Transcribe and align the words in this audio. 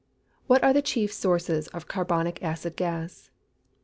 _What 0.49 0.63
are 0.63 0.73
the 0.73 0.81
chief 0.81 1.13
sources 1.13 1.67
of 1.67 1.87
carbonic 1.87 2.41
acid 2.41 2.75
gas? 2.75 3.29